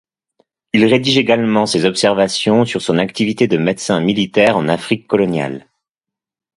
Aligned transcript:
Il 0.73 0.83
rédige 0.87 1.19
également 1.19 1.67
ses 1.67 1.85
observations 1.85 2.65
sur 2.65 2.81
son 2.81 2.97
activité 2.97 3.45
de 3.47 3.57
médecin 3.59 3.99
militaire 4.01 4.57
en 4.57 4.67
Afrique 4.67 5.05
coloniale. 5.07 5.67